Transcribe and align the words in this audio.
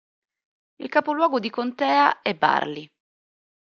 Il 0.77 0.89
capoluogo 0.89 1.39
di 1.39 1.51
contea 1.51 2.23
è 2.23 2.33
Burley. 2.33 2.89